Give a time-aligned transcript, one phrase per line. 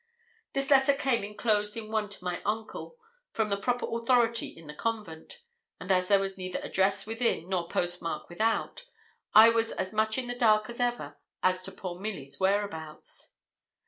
[0.53, 2.97] This letter came enclosed in one to my uncle,
[3.33, 5.43] from the proper authority in the convent;
[5.79, 8.83] and as there was neither address within, nor post mark without,
[9.35, 13.35] I was as much in the dark as ever as to poor Milly's whereabouts.